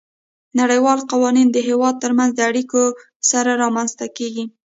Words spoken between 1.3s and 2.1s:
د هیوادونو